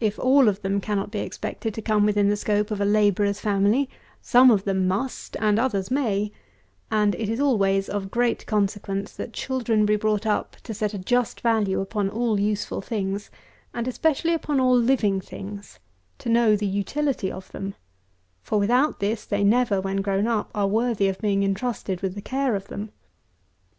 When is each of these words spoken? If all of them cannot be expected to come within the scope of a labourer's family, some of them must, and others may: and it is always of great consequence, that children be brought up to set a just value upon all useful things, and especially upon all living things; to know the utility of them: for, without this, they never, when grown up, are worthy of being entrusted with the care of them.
If 0.00 0.18
all 0.18 0.48
of 0.48 0.62
them 0.62 0.80
cannot 0.80 1.10
be 1.10 1.18
expected 1.18 1.74
to 1.74 1.82
come 1.82 2.06
within 2.06 2.30
the 2.30 2.38
scope 2.38 2.70
of 2.70 2.80
a 2.80 2.86
labourer's 2.86 3.38
family, 3.38 3.90
some 4.22 4.50
of 4.50 4.64
them 4.64 4.88
must, 4.88 5.36
and 5.40 5.58
others 5.58 5.90
may: 5.90 6.32
and 6.90 7.14
it 7.14 7.28
is 7.28 7.38
always 7.38 7.90
of 7.90 8.10
great 8.10 8.46
consequence, 8.46 9.12
that 9.16 9.34
children 9.34 9.84
be 9.84 9.96
brought 9.96 10.24
up 10.24 10.56
to 10.62 10.72
set 10.72 10.94
a 10.94 10.98
just 10.98 11.42
value 11.42 11.82
upon 11.82 12.08
all 12.08 12.40
useful 12.40 12.80
things, 12.80 13.30
and 13.74 13.86
especially 13.86 14.32
upon 14.32 14.58
all 14.58 14.74
living 14.74 15.20
things; 15.20 15.78
to 16.20 16.30
know 16.30 16.56
the 16.56 16.66
utility 16.66 17.30
of 17.30 17.52
them: 17.52 17.74
for, 18.40 18.58
without 18.58 19.00
this, 19.00 19.26
they 19.26 19.44
never, 19.44 19.82
when 19.82 19.98
grown 19.98 20.26
up, 20.26 20.50
are 20.54 20.66
worthy 20.66 21.08
of 21.08 21.18
being 21.20 21.42
entrusted 21.42 22.00
with 22.00 22.14
the 22.14 22.22
care 22.22 22.56
of 22.56 22.68
them. 22.68 22.90